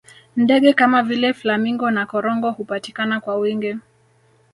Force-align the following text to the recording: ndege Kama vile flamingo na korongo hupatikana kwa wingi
ndege 0.35 0.73
Kama 0.73 1.03
vile 1.03 1.33
flamingo 1.33 1.91
na 1.91 2.05
korongo 2.05 2.51
hupatikana 2.51 3.21
kwa 3.21 3.35
wingi 3.35 3.75